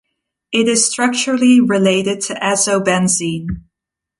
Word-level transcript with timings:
It 0.51 0.67
is 0.67 0.89
structurally 0.89 1.61
related 1.61 2.21
to 2.21 2.33
azobenzene. 2.33 3.61